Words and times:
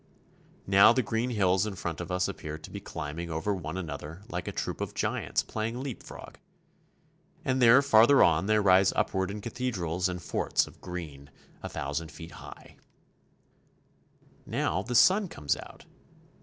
Now 0.65 0.93
the 0.93 1.03
green 1.03 1.29
hills 1.29 1.67
in 1.67 1.75
front 1.75 2.01
of 2.01 2.11
us 2.11 2.27
appear 2.27 2.57
to 2.57 2.71
be 2.71 2.81
chmbing 2.81 3.29
over 3.29 3.53
one 3.53 3.77
another 3.77 4.23
like 4.29 4.47
a 4.47 4.51
troop 4.51 4.81
of 4.81 4.95
giants 4.95 5.43
playing 5.43 5.79
leapfrog, 5.83 6.37
and 7.45 7.61
there 7.61 7.83
farther 7.83 8.23
on 8.23 8.47
they 8.47 8.57
rise 8.57 8.91
upward 8.95 9.29
in 9.29 9.41
cathedrals 9.41 10.09
and 10.09 10.19
forts 10.19 10.65
of 10.65 10.81
green 10.81 11.29
a 11.61 11.69
thousand 11.69 12.09
feet 12.11 12.31
high. 12.31 12.77
CARP. 12.77 12.77
S. 12.79 12.83
AM.— 12.97 14.51
10 14.51 14.63
152 14.63 14.63
CHILE. 14.63 14.63
Now 14.63 14.81
the 14.81 14.95
sun 14.95 15.27
comes 15.27 15.55
out. 15.55 15.85